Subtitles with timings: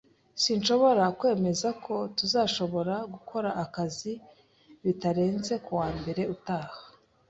[0.41, 4.11] Sinshobora kwemeza ko tuzashobora gukora akazi
[4.83, 6.77] bitarenze kuwa mbere utaha